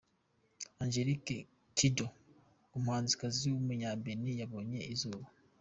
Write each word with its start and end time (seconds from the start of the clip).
Angelique 0.83 1.37
Kidjo, 1.77 2.07
umuhanzikazi 2.77 3.45
w’umunya-Benin 3.49 4.37
yabonye 4.41 4.79
izuba. 4.93 5.25